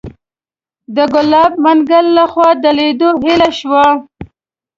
د 0.95 0.97
ګلاب 1.13 1.51
منګل 1.63 2.05
لخوا 2.17 2.49
د 2.63 2.65
لیدو 2.77 3.09
هیله 3.23 3.49
شوه. 3.59 3.85